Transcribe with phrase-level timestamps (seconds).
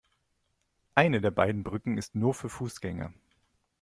[0.95, 3.13] Eine der beiden Brücken ist nur für Fußgänger.